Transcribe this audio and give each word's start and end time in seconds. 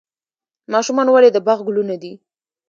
ماشومان 0.73 1.07
ولې 1.09 1.29
د 1.33 1.37
باغ 1.47 1.59
ګلونه 1.67 1.95
دي؟ 2.01 2.13